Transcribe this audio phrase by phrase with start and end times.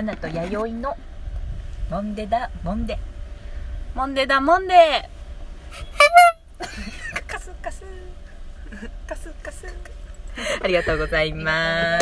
[0.00, 0.96] アナと弥生の
[1.90, 2.98] モンデだモンデ
[3.94, 5.10] モンデーだモンデ
[7.28, 7.82] カスカス
[9.06, 9.66] カスカス
[10.62, 11.98] ありがとうございま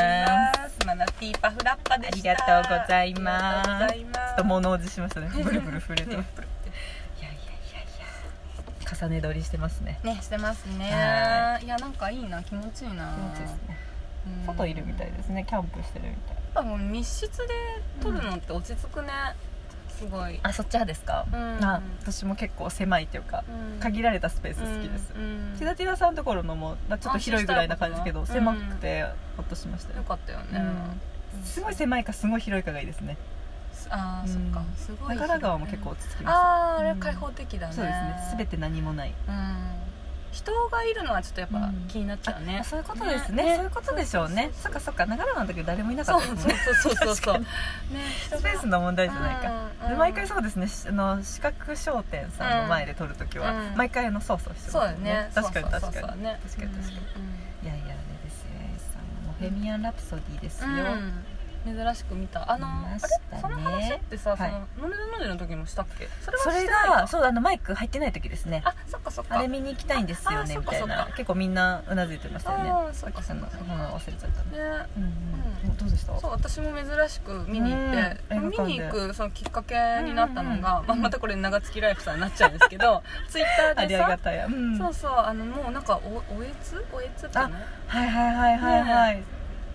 [0.68, 7.34] すマナティーパフラッパでありしたがとうございますありがとうございますちょっと物おじしましたねブルブル震えていやいやいやい
[8.84, 13.76] や重ね撮りしてますねねしてますねはいやなんかいいな気持ちいいな気持ちいいですね
[14.46, 17.54] うん外いるみたいですねキャンプしてるみたいぱもう密室で
[18.00, 19.08] 撮るのって落ち着くね。
[19.98, 20.38] すごい。
[20.44, 21.64] あそっち派ですか、うん。
[21.64, 23.80] あ私も結構狭いっていうか、うん。
[23.80, 25.58] 限られたスペース好きです、うんうん。
[25.58, 29.04] ティダティダさんのところのも、まあ、ちょっと広いぐらいな感じですけど狭くて
[29.36, 29.98] ほっとしましたよ。
[29.98, 30.60] よ、かったよね。
[31.34, 31.44] うん。
[31.44, 31.74] すごい。
[31.74, 33.16] 狭いかすごい広いかがいいですね。
[33.90, 34.62] ああそっか。
[34.76, 37.72] すごい長良川も結構落ち着きまあああれうん開放的だね。
[37.72, 38.34] すそうですね。
[38.36, 39.14] 全て何もない。
[39.26, 39.87] うん
[40.30, 41.86] 人がいるのはちょっとやっぱうん。
[41.88, 42.58] 気になっちゃうね。
[42.60, 43.42] あそういうことですね。
[43.44, 43.54] ね。
[43.56, 44.50] そういうことでしょうね。
[44.54, 45.06] そっかそっか。
[45.06, 46.26] 長良川の時誰もいなかった。
[46.34, 47.16] ですもんねそうそうそう。
[47.16, 47.46] そ う確ね。
[48.30, 49.50] スペースの問題じゃないか、
[49.82, 50.68] うんで毎回そうですね。
[50.68, 53.76] しあの四角商店さんの前で撮るときは、うん。
[53.76, 55.30] 毎回あのそうそうしてますそうだよね。
[55.34, 56.02] 確かに確かにそうそう。
[56.02, 56.40] そうそうね。
[56.44, 56.98] 確かに確かに。
[56.98, 57.66] うん。
[57.66, 58.48] いやいやあれですよ
[58.92, 61.24] さんもボヘミアン・ラプソディですよ、うん
[61.64, 62.50] 珍しく見た。
[62.50, 63.40] あのあれ見ましたね。
[63.42, 64.52] その話ってさそはい。
[64.52, 66.08] の「飲める飲める」の時もしたっけ？
[66.22, 68.62] それはそれしてないかがそうあのマイク入ってない時ですね。
[68.64, 69.38] あそっかそっか。
[69.38, 70.96] あれ見に行きたいんですよねあみたいそっかそっか。
[70.96, 72.70] な結構みんなうなずいてましたよね。
[72.70, 73.64] あーそっかさっきのそっか。
[73.66, 74.86] その忘れちゃったねね。
[74.96, 75.10] うんうん。
[75.70, 75.76] うん。
[75.76, 76.18] どうでした？
[76.18, 77.98] そう私も珍しく見に行ってうん。
[77.98, 79.74] 映画館で見に行くそのきっかけ
[80.04, 84.46] になったのうんが、まあ、またこれ長月ライフさんになっちゃうんですけど ツイッタありがーでさたや。
[84.46, 84.78] うん。
[84.78, 86.84] そうそうあのもうなんかおおえつ？
[86.92, 87.44] おえつってね
[87.88, 89.22] はいはいはいはいはい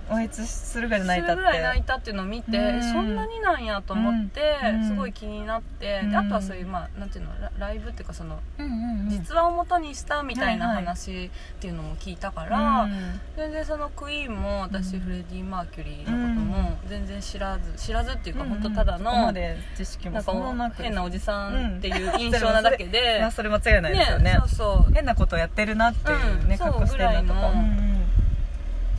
[0.09, 2.83] おえつするぐらい泣いたっするぐらい泣いてたっていうのを見て、うん。
[2.83, 4.87] そんなになんやと思って、うん。
[4.87, 6.11] すごい気になって、うん。
[6.11, 9.09] であとはそういうまあなんていうのラライブっていうかそのうんうんうん。
[9.09, 11.29] 実話を元にしたみたいなはいはい話っ
[11.59, 20.21] ていうのも聞いたから、うん全然そのクイーンも私、うんフレディ・マーキュリーのことも全然知らず知らずっていうか、本当ただので知識も
[20.53, 27.55] なんか変なおじさんっていう印象なだけいで、や それ間違いないですよねそうそう変なことやってるなっていうねうん格好してるなとかそうぐらいのう
[27.89, 27.92] ん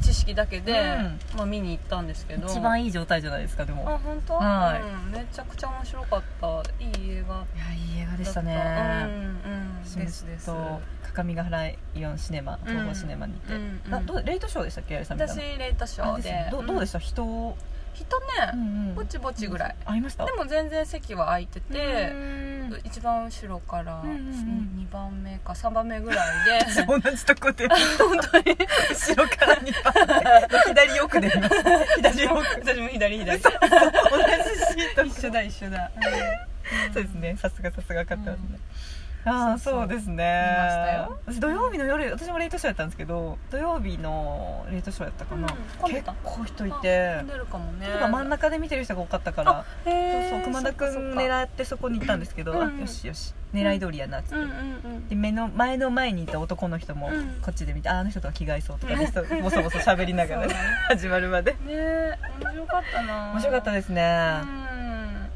[0.04, 1.18] 知識だけで、うん。
[1.36, 2.46] まあ、見に行ったんですけど。
[2.46, 3.88] 一番いい状態じゃないですかでも。
[3.88, 4.82] あ本当、はい。
[4.82, 6.46] うん、めちゃくちゃ面白かった。
[6.78, 7.34] いい映画。
[7.34, 8.40] いやいい映画でしたた。
[8.40, 8.54] うんね
[9.46, 10.26] うんです。
[10.26, 10.50] です
[11.02, 15.36] 各務原イオンシネマ東宝シネマにいて、うんうんあどうレイトショーでしたっけ私の？
[15.58, 16.48] レイトショーで。
[16.50, 16.98] どうどうでした？
[16.98, 17.56] 人を？
[17.94, 20.26] 人ね、んぼちぼちぐらい、合いました？
[20.26, 22.12] でも全然席は空いてて、
[22.70, 22.80] うん。
[22.84, 24.86] 一番後ろからうんうんうん。
[24.88, 26.82] 2番目か3番目ぐらいで。
[26.86, 27.68] 同じとこで。
[27.98, 28.56] 本当に。
[28.90, 32.42] 後ろから2番左奥で見ました左奥。
[32.60, 33.40] 私も左左。
[33.40, 35.04] 同じシート。
[35.04, 35.90] 一緒だ一緒だ、
[36.92, 37.36] そうですね。
[37.36, 38.60] さすがさすが分かってますね、うん
[39.26, 41.06] ああそうですね。
[41.40, 45.48] 土曜日の夜私もレイトショーやったんですけど土曜日のレイトショーやったかな、
[45.82, 46.14] うん結た。
[46.22, 47.24] 構人いあてね。
[48.10, 49.64] 真ん中で見てる人が多かったから。
[49.84, 49.94] そう
[50.30, 55.08] そう熊田君狙ってそこに行ったんですけど、うんあよしよし狙い通りやなっつって、うんうんうん。
[55.08, 57.40] で目の前の前にいた男の人もうん。
[57.40, 58.98] こっちで見て、ああの人とは着替えそうとかうん。
[59.00, 60.54] ね、人ボソボソ喋りながらね。
[60.88, 61.52] 始まるまで。
[61.52, 63.30] ねえ面白かったな。
[63.32, 64.73] 面白かったですね、うん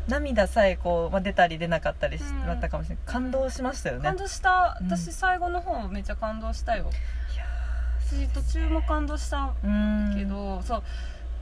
[0.09, 2.47] 涙さえこう、まあ、出たり出なかったりしうん。
[2.47, 4.03] だったかもしれない感動しましたよね。
[4.03, 4.79] 感動した。
[4.81, 4.87] うん。
[4.89, 6.91] 私最後の方めっちゃ感動したよ。
[7.35, 7.45] いや
[8.01, 10.17] 私途中も感動したーうん。
[10.17, 10.83] けど、そう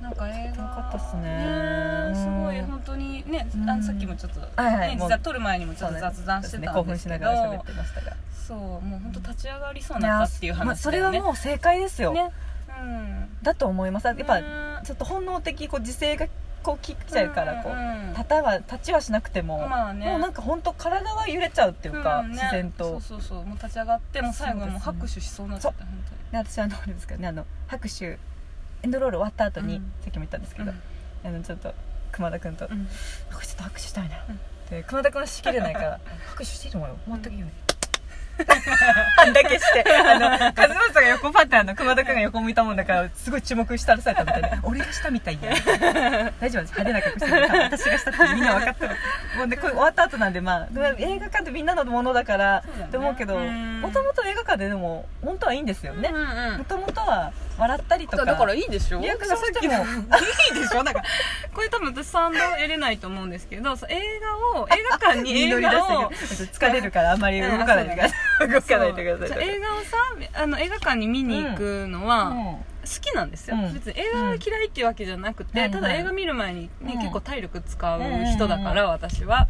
[0.02, 3.70] なんか映画よかったっすねえすごいうん本当にね、うん。
[3.70, 4.96] あのさっきもちょっと、はいはい。
[4.96, 6.72] 実は撮る前にもちょっと雑談してたんですけど。
[6.72, 8.16] 興奮しながら喋ってましたが。
[8.46, 12.30] そうもう本当立ち上がりそうになったっていうまあ話それはもう正解ですよ、ね。
[12.80, 13.28] うん。
[13.42, 14.06] だと思います。
[14.06, 14.46] やっぱね
[14.84, 16.26] ちょっと本能的こう自制が
[16.66, 20.06] こうきちゃうからこう、ん立たは立ちはしなくても、まあね。
[20.06, 22.38] もうなんか本当体は揺れちゃうっていうか、うんね。
[22.42, 22.84] 自然と。
[22.84, 23.44] そうそうそう。
[23.46, 25.94] もう立ち上がってもう最後はもう拍手しそうになっちゃった本
[26.32, 28.18] で私あのあれですかねあの拍手エ
[28.84, 29.92] ンドロール終わった後に、うん。
[30.00, 30.78] さっきも言ったんですけ当ど、に
[31.24, 31.72] あのちょっと
[32.10, 32.72] 熊田君と、うん。
[32.72, 32.78] うん
[33.30, 34.40] なんかちょっと拍手したいな、うん。
[34.68, 36.96] で熊田君はしきれないから拍手していいと思うよ。
[37.06, 37.52] 全くいいよね
[39.18, 39.84] あんだけして。
[39.92, 40.42] あの和
[40.92, 44.50] 正が横パターンの熊田君が横向いたもんだからすごい注目したらされたみたいで。
[44.62, 45.52] 俺がしたみたいや。
[46.40, 46.72] 大丈夫です。
[46.78, 48.90] 派手な格好して私がしたってみんな分かったの
[49.38, 50.66] もうでこれ終わった後なんでまあ
[50.98, 53.80] 映画館ってみんなのものだからって思うけどうん。
[53.80, 56.10] もともと映画館ででも本当はいいんですよね。
[56.10, 59.00] もともとは笑ったりとかだからいいでしょ？
[59.00, 60.82] リアクションしてもいいでしょ？
[60.82, 61.02] なんか。
[61.54, 64.20] これ多分私賛同得れないと思うんですけど映
[64.54, 68.18] 画を映画館に映画を疲れるからあんまり動かないでください
[68.52, 69.48] 動かないでください。
[69.48, 69.96] 映画をさ
[70.34, 73.74] あの映画館に見に行くのは好きなんですよ、うん。
[73.74, 75.70] 別に映画が嫌いっていうわけじゃなくて、うん。
[75.70, 76.98] ただ映画見る前に、ねうん。
[76.98, 78.00] 結構体力使う
[78.34, 79.48] 人だから、私は。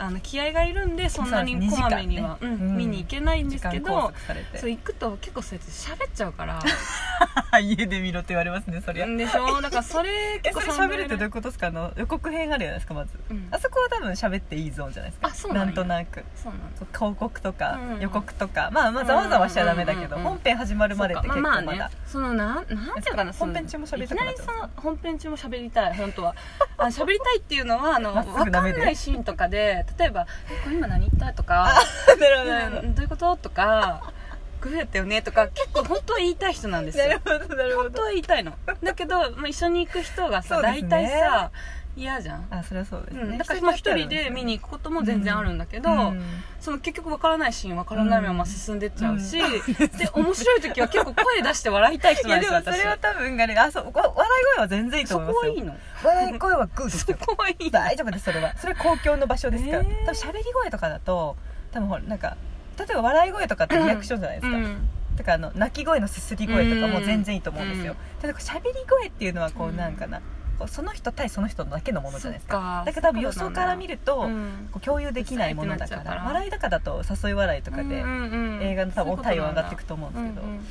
[0.00, 4.12] あの気合がいるんでそんなにこまめには、ねうんうん見に行けないんですけど
[4.54, 6.62] そう行くと結構そうやって喋っちゃうから
[7.60, 9.06] 家で見ろって言われますねそりゃ。
[9.06, 9.60] でしょ？
[9.62, 10.10] だからそれ
[10.44, 11.68] えそれ結構喋るってどういうことですか？
[11.68, 13.48] あの予告編あるじゃないですかまず、うん。
[13.50, 15.28] あそこは多分喋っていいゾーンじゃないですか。
[15.28, 16.24] あそうなんとなく。
[16.36, 18.00] そうなんだそう広告とかうん。
[18.00, 21.88] 予告とか、まあまあざわざわしちゃダメだけど、うんうんうん本編始まるまでって結構まだ、あまあね。
[22.06, 22.66] そのなんなん
[23.02, 26.34] ていうかなその本編中も喋りたくなっいきなりその本編中も喋りたい本当は。
[26.76, 31.72] あ喋りたいっていうのはあのまっすぐ分かんないシーンとかで例えば「えこれ今何言った?」とか。
[32.20, 34.12] なるほどなるほうんどういうこと?」とか
[34.60, 37.04] 「グーやったよね」とか結構本当は言いたい人なんですよ。
[37.24, 37.82] どなるほどなるほど。
[37.84, 38.52] 本当は言いたいの。
[38.82, 40.88] だけど、まあ、一緒に行く人がさ、大ね。
[40.88, 41.50] 体さ
[41.96, 46.22] 嫌じゃん、あそれはそうですね、うん、だからまあ一人で見に行くことも全然あるんだけど、うん。
[46.60, 49.50] その結局わからないシーンわからないまま進んでっちゃうし、うん。
[49.74, 54.14] で面白い時は結構声出して笑いたい人いなんですよ私やでもそれは多分あれあそうわ笑い
[54.54, 55.48] 声は全然いいとそ思いますよ。
[55.48, 55.76] こはいいの。
[56.04, 57.70] 笑い声はグーですそよこはいいの。
[57.72, 58.56] 大丈夫ですそれは。
[58.56, 60.06] それは公共の場所ですから、えー。
[60.06, 61.36] 多分喋り声とかだと
[61.72, 62.36] 多分ほらなんか
[62.78, 64.88] 例えば笑い声とかってリアクションじゃないですか、うん。
[65.16, 68.20] だからあの泣き声のすすり声とかも全然いいと思うんですよ、うん。
[68.20, 69.76] ただこう喋り声っていうのはこううん。
[69.76, 70.20] なんかな、
[70.66, 72.82] その人対その人だけのものじゃないですか。
[72.86, 74.68] だから多分予想から見ると、うん。
[74.72, 76.78] こう共有できないものだから笑いだから。
[76.78, 78.62] だと誘い笑いとかで、うんうんうん。
[78.62, 80.42] 映画の多分体温上がっていくと思うんですけど。
[80.42, 80.66] うんうん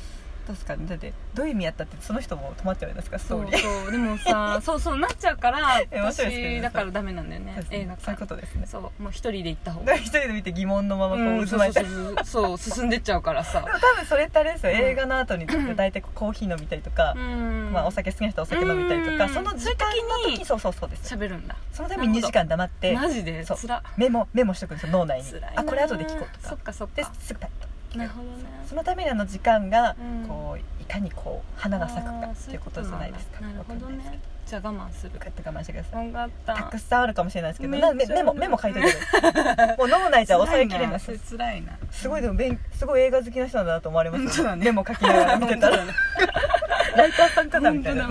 [0.48, 3.44] どうですかねだってどういう意味やったってその人も止まっちゃうじゃないですかストそう。
[3.44, 3.82] ーリー。
[3.84, 5.58] そうでもさ そうそうなっちゃうから
[6.02, 7.54] 私だからダメなんだよね。
[7.70, 8.66] 映画そういう館ことですね。
[8.66, 9.98] そうもう一人で行った方だが。
[9.98, 12.58] 一人で見て疑問のままこううん渦巻いて、そうそうそうそう。
[12.58, 13.60] 進んでっちゃうからさ。
[13.62, 14.78] 多分それってあれですよ、うん。
[14.78, 15.46] 映画の後に
[15.76, 17.70] 大体コーヒー飲みたりとか、うん。
[17.72, 19.34] まあ、お酒好きな人はお酒飲みたりとか、うん。
[19.34, 19.88] その時間
[20.24, 21.14] の時そうそうそうです。
[21.14, 21.56] 喋るんだ。
[21.72, 23.44] そのために2時間黙ってマジで？
[23.44, 23.56] そう。
[23.58, 25.26] つらメモメモしとくんですよ脳内に。
[25.56, 26.94] あこれ後で聞こうとそかっかそっか。
[26.96, 28.44] ですぐパッとなるほどね。
[28.68, 30.28] そのためにあの時間がうん。
[30.28, 33.40] こういかにこう花が咲くかっていうことじゃないですか。
[33.40, 34.18] なるほどね。
[34.46, 35.10] じゃあ我慢する。
[35.12, 36.12] けどこうやって我慢してください。
[36.46, 36.54] た。
[36.54, 37.76] たくさんあるかもしれないですけど。
[37.78, 39.76] なメメモメモ書いておいてください。
[39.76, 41.78] もう脳内じゃ抑えきれないそれ辛いな。
[41.90, 45.84] すごいでも勉すごい映画好きな人なんだなと思われますねメモ書きながら見てたら。
[45.84, 45.92] ね
[46.96, 48.08] ライターさんかなみたいな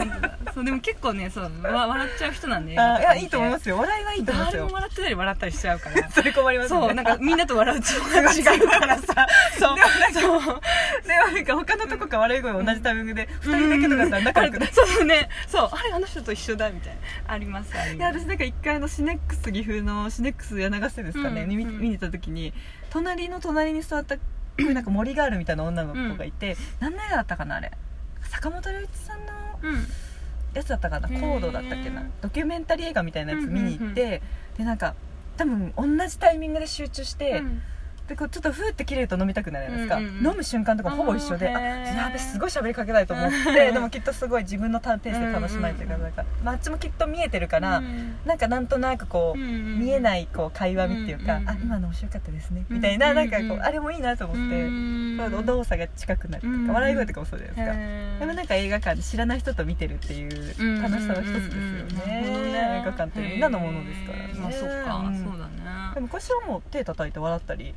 [0.57, 3.77] そうでも結構ねそうわ笑っちゃう人なんでいやいいと思いますすよ。
[3.77, 4.61] 笑いはいいと思いますよ。
[4.63, 6.09] 誰も笑ってたり笑ったりしちゃうから。
[6.09, 6.79] それ困りますね。
[6.79, 9.27] そうなんかみんなと笑うと違うからさ。
[9.59, 9.77] そう。
[10.13, 10.61] そう
[11.07, 15.29] でもなんか他のとこか笑い声同じタイミングで2人だけとかだったら仲良くないそうね。
[15.47, 15.69] そう。
[15.71, 16.95] あれあの人と一緒だみたい
[17.27, 17.33] な。
[17.33, 18.15] ありますありいます。
[18.15, 21.79] や私なんか一回のシネックス岐阜のシネックス柳ヶ瀬ですかね、見うんうん。
[21.79, 22.51] 見に行った時に
[22.89, 24.21] 隣の隣に座ったこ
[24.57, 27.71] ういうなんか森があるみたいな女の子がいて、何の映画だったかなあれ。
[28.23, 29.87] 坂本龍一さんのうん
[30.53, 34.07] やつだったかなコードだったっけなドキュメンタリー映画みたいなやつ見に行って、うん。
[34.07, 34.21] うんうん
[34.57, 34.95] でなんか
[35.37, 37.61] 多分同じタイミングで集中して、うん。
[38.07, 40.27] でこうちょっとふーって切れると飲みたくなるじゃないですか、うんうんうん。
[40.27, 54.41] 飲む瞬間とかほぼ一緒であやべすごい喋りかけたいと思ってでもきっとすごい自分のペースで楽しまれてるからなんか、まあ、あっちもきっと見えてるから、うんなんかなんとなくこう、見えいないこう会話みっていうか、うんうんうんあ今の面白かったですねみたいな、なんかこうあれもいいなと思って、
[55.17, 65.23] こう動作が近くなるとか、うん笑い声とかもそうじゃないですか、でもなんか映画館で知らない人と見てるっていう楽しさの一つですよね、映画館ってみんなのものですからね、まあそっか、うん。
[65.23, 65.93] そうだね。
[65.93, 67.73] でも昔はもう手叩いて笑ったり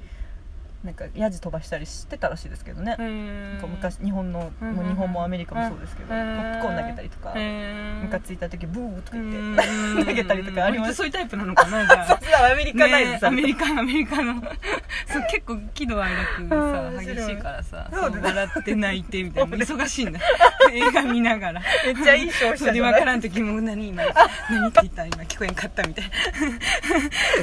[0.84, 2.96] なんかヤジ飛ばしたりしてたらしいですけどね、
[3.68, 6.36] 昔日本の、うんもう日本もアメリカもそうですけど、うん。
[6.36, 7.34] ポップコーン投げたりとか、
[8.02, 9.56] ムカついた時ブーとか言っ
[9.98, 12.06] て、投げたりとかありますそういうタイプなのかなじゃ
[12.40, 12.48] あ。
[12.52, 14.42] アメリカナイズねアメリカアメリカの。
[15.06, 19.56] そう結構喜怒哀楽うんさ激しいからさそう笑って泣いてみたいな。
[19.58, 20.20] 忙しいんだ
[20.72, 21.62] 映画見ながら。
[21.84, 22.92] めっちゃいい消費それで者じゃない？
[22.92, 24.02] 分からん時も何今
[24.50, 25.06] 何って言った？
[25.06, 26.04] 今聞こえんかったみたい。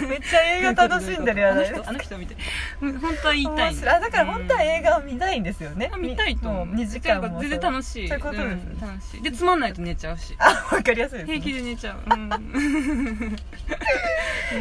[0.02, 2.38] な めっちゃ映画楽しんでるやあのない人あの人みたい
[2.82, 3.76] うん本当は言いたい。
[3.90, 6.02] あだから本当は映画を見たいんですよね、うん。
[6.02, 6.68] 見たいと思う。
[6.76, 7.40] 2時間も。
[7.42, 8.08] 全然楽しい。
[8.08, 8.80] そういうことです、うん。
[8.80, 9.22] 楽しい。
[9.24, 10.36] でつまんないと寝ちゃうし。
[10.40, 11.98] あわかりやすいです、ね、平気で寝ちゃう。
[12.10, 13.38] うん。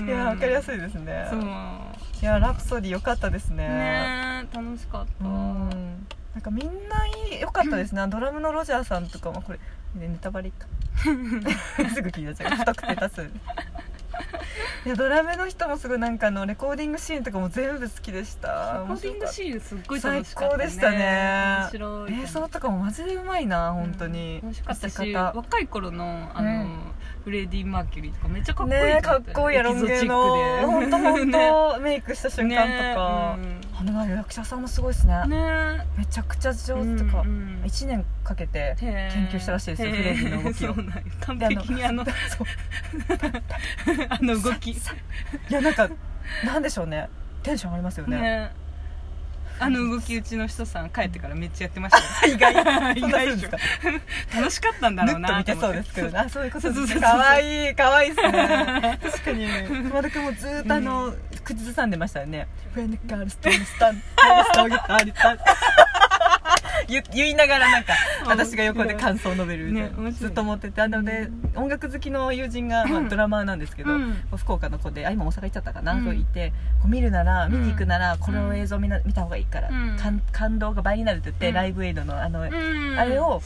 [0.06, 1.26] いやわかりやすいですね。
[1.30, 1.40] そう。
[2.22, 3.68] いやラプソディ良かったですね。
[3.68, 5.24] ねえ楽しかった。
[5.24, 7.06] うんなんかみんな
[7.40, 9.58] 良かったですね、ドラムのロジャーさんとかもこれ
[9.98, 10.66] ねネタバレか。
[11.02, 11.10] す
[12.02, 12.56] ぐ聞いちゃう。
[12.56, 13.30] 不特定多数
[14.84, 18.82] いやドラムの人もすごいなんかあのレコーディングシーンとかも全部好きでした。
[18.82, 21.58] レコーディングシーンすっごい最楽しかった、ね、高でしたね。
[21.62, 26.80] 面白い映像とかもマジでうまいな本当に、楽しかったし若い頃のあの、うん
[27.26, 30.36] フレディ・マーキュリーとかめっちゃかっこいいねえかっこいいやロン毛の。
[30.64, 33.36] 本当本当 メイクした瞬間とか、
[33.80, 35.26] あの役者さんもすごいですね。
[35.26, 35.36] ね
[35.76, 40.74] ねめちゃくちゃ上手とか、うんうん1年かけて研究したらしいですよフレディの動きを。
[41.20, 42.04] 完璧にあの
[44.08, 44.70] あの動き。
[44.72, 44.76] い
[45.50, 45.88] やなんか
[46.44, 47.08] なんでしょうね。
[47.42, 48.20] テンション上がりますよね。
[48.20, 48.52] ね。
[49.58, 52.34] あの動きうちの人さん帰ってからめっちゃやってましたよ。
[52.34, 52.94] 意外。
[52.94, 53.58] 意 そんなするんですか？
[54.36, 56.76] 楽しかったんだぬろうなっと見てそうですけどあ そういうことです。
[56.76, 57.00] そうそうそう。
[57.00, 58.98] かわいいかわいいですね。
[59.02, 59.48] 確かに。
[59.68, 63.30] 熊田君もずーっとあの、口ずさんでましたよね「フレンドガール
[66.88, 67.94] 言言いながらなんか
[68.26, 70.80] 私が横で感想を述べるみたいな、ねずっと思ってて。
[70.82, 74.16] あので音楽好きの友人が、まあ、ドラマーなんですけど、うん。
[74.36, 76.04] 福岡の子であ今大阪行っちゃったかな、うん。
[76.04, 77.52] と言ってこう見るならん。
[77.52, 79.96] 見に行くならこの映像見な見た方がいいから、うん。
[79.96, 81.54] 感感動が倍になるって言って、うん。
[81.54, 82.98] ライブエイドのあの、うん。
[82.98, 83.42] あれを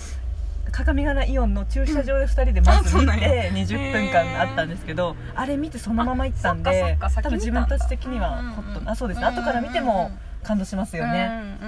[0.70, 9.26] 鏡ヶ原イオンの駐車場で2人でまず見て20分間あったんですけどあれ見てそのまま行ったんで多分自分たち的にはホットあそうですね。
[9.26, 10.10] 後から見ても
[10.42, 11.58] 感動しますよね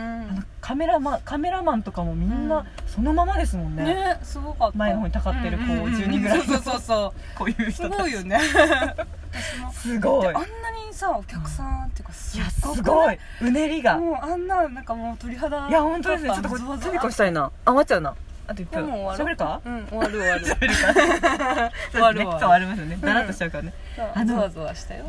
[0.61, 2.49] カメラマンカメラマンとかもみんうん。
[2.49, 3.85] なそのままですもんね。
[3.85, 4.79] ねすごかった。
[4.79, 5.85] 前の方にたかってるこううんうん。
[5.87, 6.45] うん10人ぐらいの。
[6.45, 7.99] そうそうそこういううす人たち。
[8.01, 8.39] ごいよね。
[9.73, 10.29] すごい。
[10.29, 10.49] であんなに
[10.93, 13.19] さお客さんっていうかすいやすくごい。
[13.41, 13.99] うねりが。
[13.99, 16.31] もうあんななんかもう鳥肌いや本当ですね。
[16.31, 17.45] ちょっとこれトビコしたいな。
[17.65, 18.15] あ終わっちゃうな。
[18.47, 19.61] あと1いやもう分終わるか？
[19.65, 20.45] うん終わる終わる。
[20.47, 21.73] 喋るか終わる。
[21.93, 22.99] 終わる終わりますよね。
[23.01, 23.73] だらっとしちゃうからね。
[24.15, 25.05] あのあゾワゾワしたよ。
[25.07, 25.09] ウ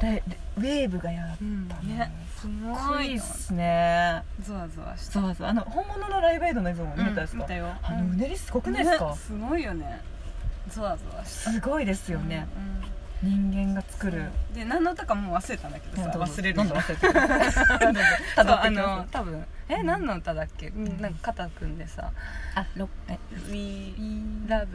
[0.62, 2.12] ェーブがやっうんぱね
[2.44, 4.24] すかっこいいっすね。
[4.42, 5.48] ゾワゾワしたそうそう。
[5.48, 7.68] あの本物のライブエイドの映像も見れたですか、うん見たよ。
[7.82, 10.02] あのうねりすごくないですか、ねすごいよね。
[10.70, 12.74] ゾワゾワすごいですよね、うん
[13.24, 14.26] 人間が作る。
[14.54, 16.68] で何の歌かもう忘れたんだけどさ忘れるどん。
[16.68, 18.10] どん忘れてくださいどんどんそ
[18.42, 18.68] う辿って。
[18.68, 19.46] あの多分。
[19.70, 20.70] え何の歌だっけ？
[20.72, 21.02] ん。
[21.02, 22.12] なんか肩組んでさ。
[22.56, 23.18] あろえ
[23.50, 23.96] 「We
[24.46, 24.68] Love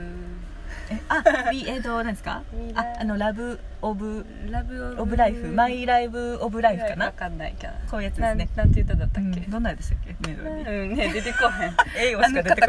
[0.91, 2.43] えあ いえっと何ですか？
[2.75, 5.17] ああのラブオブ Love オブ。
[5.17, 5.47] ライフ？
[5.49, 9.41] マイライブオブライフかわなかんないけどこういうやつですなんねなんて歌だったっけ？
[9.41, 10.17] うんどんなでしたっけ？
[10.29, 10.83] メロディー。
[10.83, 11.77] うんね出てこへん。
[12.11, 12.69] 英語しか出てこ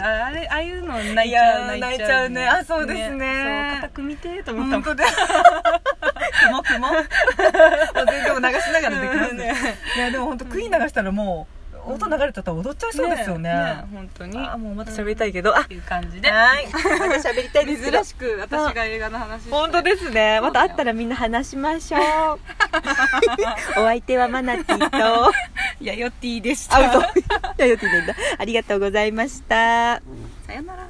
[0.00, 2.46] ああれああいうの泣いちゃう泣いちゃうね。
[2.48, 3.70] あそうですね。
[3.72, 4.82] そう肩組みてーと思ったもん。
[4.82, 6.88] 雲 雲。
[6.88, 7.06] もう
[8.10, 9.54] 全然流しながらできますうんね。
[9.96, 13.84] いやでも本当クイーン流したらもう音流れてたら踊っちゃいそうですよね。
[13.92, 14.38] 本当に。
[14.38, 15.56] あもうまた喋りたいけど。
[15.56, 16.30] あっていう感じで。
[16.30, 16.66] はい。
[16.72, 20.40] また喋りたいです珍しく私が映画の話本当ですね。
[20.40, 22.40] また会ったらみんな話しましょう。
[23.80, 25.32] お相手はマナティと。
[25.80, 26.76] いやよっていいでした。
[26.76, 30.00] ありがとうございました。
[30.46, 30.88] さよなら